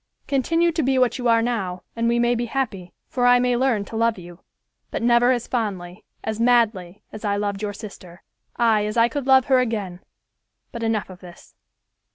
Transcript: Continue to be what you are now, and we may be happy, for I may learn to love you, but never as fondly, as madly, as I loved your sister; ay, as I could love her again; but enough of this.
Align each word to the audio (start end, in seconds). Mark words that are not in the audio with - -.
Continue 0.25 0.71
to 0.71 0.81
be 0.81 0.97
what 0.97 1.19
you 1.19 1.27
are 1.27 1.43
now, 1.43 1.83
and 1.95 2.09
we 2.09 2.17
may 2.17 2.33
be 2.33 2.47
happy, 2.47 2.91
for 3.07 3.27
I 3.27 3.37
may 3.37 3.55
learn 3.55 3.85
to 3.85 3.95
love 3.95 4.17
you, 4.17 4.39
but 4.89 5.03
never 5.03 5.31
as 5.31 5.45
fondly, 5.45 6.03
as 6.23 6.39
madly, 6.39 7.03
as 7.11 7.23
I 7.23 7.35
loved 7.35 7.61
your 7.61 7.71
sister; 7.73 8.23
ay, 8.55 8.85
as 8.87 8.97
I 8.97 9.07
could 9.07 9.27
love 9.27 9.45
her 9.45 9.59
again; 9.59 9.99
but 10.71 10.81
enough 10.81 11.11
of 11.11 11.19
this. 11.19 11.53